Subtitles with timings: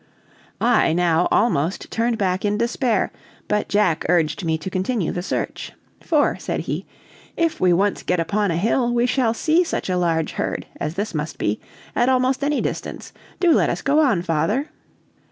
[0.59, 3.11] I now almost turned back in despair,
[3.47, 6.87] but Jack urged me to continue the search; "For," said he,
[7.37, 10.95] "if we once get upon a hill we shall see such a large herd, as
[10.95, 11.59] this must be,
[11.95, 13.13] at almost any distance.
[13.39, 14.69] Do let us go on, father."